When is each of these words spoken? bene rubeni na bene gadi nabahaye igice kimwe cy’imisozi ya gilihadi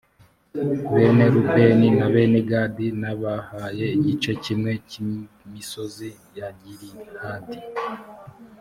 bene 0.93 1.25
rubeni 1.33 1.87
na 1.97 2.07
bene 2.13 2.39
gadi 2.49 2.87
nabahaye 3.01 3.85
igice 3.97 4.31
kimwe 4.43 4.71
cy’imisozi 4.89 6.09
ya 6.37 6.47
gilihadi 6.59 7.57